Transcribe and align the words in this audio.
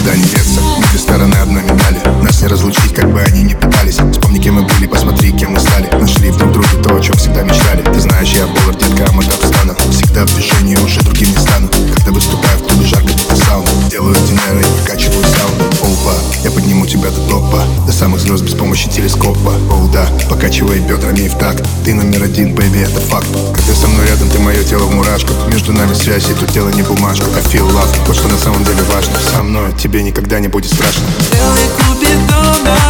никуда 0.00 0.16
не 0.16 0.24
деться 0.24 0.60
две 0.90 0.98
стороны 0.98 1.34
одной 1.34 1.62
медали 1.62 2.00
Нас 2.22 2.40
не 2.40 2.48
разлучить, 2.48 2.94
как 2.94 3.12
бы 3.12 3.20
они 3.20 3.42
ни 3.42 3.54
пытались. 3.54 3.96
Вспомни, 4.12 4.38
кем 4.38 4.54
мы 4.54 4.62
были, 4.62 4.86
посмотри, 4.86 5.32
кем 5.32 5.52
мы 5.52 5.60
стали. 5.60 5.88
Нашли 6.00 6.30
друг 6.30 6.52
друге 6.52 6.76
то, 6.82 6.96
о 6.96 7.00
чем 7.00 7.16
всегда 7.16 7.42
мечтали. 7.42 7.82
Ты 7.82 8.00
знаешь, 8.00 8.32
я 8.32 8.46
повар, 8.46 8.74
детка, 8.76 9.04
а 9.04 9.20
встану 9.20 9.76
Всегда 9.90 10.26
в 10.26 10.34
движении, 10.34 10.76
уже 10.76 11.00
другим 11.02 11.30
не 11.30 11.36
стану 11.36 11.68
Когда 11.94 12.12
выступаю 12.12 12.58
в 12.58 12.62
клубе, 12.68 12.86
жарко, 12.86 13.12
будто 13.12 13.36
сауна 13.36 13.68
Делаю 13.90 14.14
динеры 14.26 14.60
и 14.60 14.82
вкачиваю 14.82 15.24
сауну 15.24 15.69
Опа, 15.82 16.14
я 16.44 16.50
подниму 16.50 16.86
тебя 16.86 17.10
до 17.10 17.20
топа. 17.28 17.64
До 17.86 17.92
самых 17.92 18.20
звезд 18.20 18.44
без 18.44 18.54
помощи 18.54 18.88
телескопа. 18.90 19.54
Оу, 19.70 19.88
да, 19.88 20.06
покачивай 20.28 20.78
бедрами 20.80 21.20
и 21.20 21.28
в 21.28 21.38
такт. 21.38 21.66
Ты 21.84 21.94
номер 21.94 22.24
один, 22.24 22.54
baby, 22.54 22.80
это 22.80 23.00
факт. 23.00 23.26
Когда 23.54 23.74
со 23.74 23.86
мной 23.88 24.06
рядом, 24.06 24.28
ты 24.28 24.38
мое 24.38 24.62
тело 24.62 24.84
в 24.84 24.94
мурашках. 24.94 25.36
Между 25.52 25.72
нами 25.72 25.94
связь, 25.94 26.28
и 26.28 26.34
тут 26.34 26.52
тело 26.52 26.68
не 26.68 26.82
бумажка. 26.82 27.24
I 27.34 27.42
feel 27.42 27.66
love, 27.70 27.88
вот 28.06 28.16
что 28.16 28.28
на 28.28 28.38
самом 28.38 28.62
деле 28.64 28.82
важно. 28.94 29.18
Со 29.34 29.42
мной 29.42 29.72
тебе 29.72 30.02
никогда 30.02 30.38
не 30.38 30.48
будет 30.48 30.72
страшно. 30.72 31.04
Белый 31.32 31.68
купидона, 31.78 32.89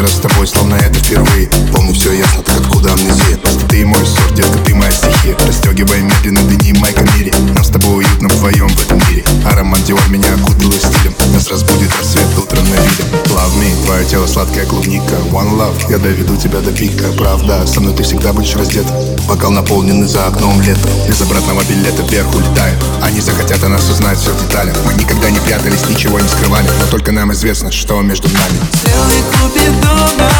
Каждый 0.00 0.14
раз 0.14 0.18
с 0.18 0.32
тобой, 0.32 0.46
словно 0.46 0.74
это 0.76 0.98
впервые. 0.98 1.50
Помню, 1.74 1.92
все 1.92 2.12
ясно, 2.12 2.42
так 2.42 2.58
откуда 2.58 2.92
амнезия 2.94 3.36
Просто 3.36 3.66
ты 3.66 3.84
мой 3.84 4.06
сорт, 4.06 4.34
детка, 4.34 4.58
ты 4.64 4.74
моя 4.74 4.90
стихия. 4.90 5.36
Расстегивай 5.46 6.00
медленно, 6.00 6.40
дни 6.40 6.72
Майка 6.72 7.02
Мири 7.14 7.30
Нам 7.54 7.62
с 7.62 7.68
тобой 7.68 7.96
уютно 8.04 8.28
вдвоем 8.28 8.68
в 8.68 8.82
этом 8.82 8.98
мире. 9.10 9.24
Аромат 9.44 9.84
Диор 9.84 10.08
меня 10.08 10.32
окутал 10.34 10.72
стилем. 10.72 11.14
Нас 11.34 11.48
разбудит 11.48 11.79
рассвет 12.10 12.38
утром 12.38 12.64
на 12.64 12.74
виде. 12.74 13.02
Love 13.26 13.54
me, 13.60 13.84
твое 13.84 14.04
тело 14.04 14.26
сладкая 14.26 14.66
клубника. 14.66 15.14
One 15.30 15.56
love, 15.56 15.90
я 15.90 15.98
доведу 15.98 16.36
тебя 16.36 16.60
до 16.60 16.72
пика. 16.72 17.12
Правда, 17.16 17.66
со 17.66 17.80
мной 17.80 17.94
ты 17.94 18.02
всегда 18.02 18.32
будешь 18.32 18.56
раздет. 18.56 18.86
Бокал 19.28 19.50
наполненный 19.52 20.08
за 20.08 20.26
окном 20.26 20.60
лето 20.60 20.88
Без 21.06 21.20
обратного 21.20 21.62
билета 21.62 22.02
вверх 22.02 22.34
улетаем 22.34 22.76
Они 23.00 23.20
захотят 23.20 23.62
о 23.62 23.68
нас 23.68 23.88
узнать 23.88 24.18
все 24.18 24.32
в 24.32 24.42
деталях. 24.42 24.74
Мы 24.84 24.94
никогда 24.94 25.30
не 25.30 25.38
прятались, 25.40 25.88
ничего 25.88 26.18
не 26.18 26.28
скрывали. 26.28 26.66
Но 26.80 26.86
только 26.90 27.12
нам 27.12 27.32
известно, 27.32 27.70
что 27.70 28.00
между 28.00 28.28
нами. 28.28 28.58
Сделай 28.72 29.22
купидона, 29.30 30.30